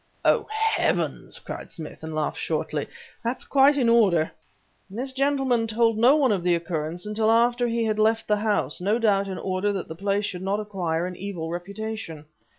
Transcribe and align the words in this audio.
"Oh, 0.25 0.47
Heavens!" 0.51 1.37
cried 1.37 1.69
Smith, 1.69 2.01
and 2.01 2.15
laughed 2.15 2.39
shortly; 2.39 2.87
"that's 3.23 3.45
quite 3.45 3.77
in 3.77 3.87
order!" 3.87 4.31
"This 4.89 5.13
gentleman 5.13 5.67
told 5.67 5.95
no 5.99 6.15
one 6.15 6.31
of 6.31 6.41
the 6.41 6.55
occurrence 6.55 7.05
until 7.05 7.29
after 7.29 7.67
he 7.67 7.83
had 7.85 7.99
left 7.99 8.27
the 8.27 8.37
house, 8.37 8.81
no 8.81 8.97
doubt 8.97 9.27
in 9.27 9.37
order 9.37 9.71
that 9.73 9.87
the 9.87 9.93
place 9.95 10.25
should 10.25 10.41
not 10.41 10.59
acquire 10.59 11.05
an 11.05 11.15
evil 11.15 11.51
reputation. 11.51 12.25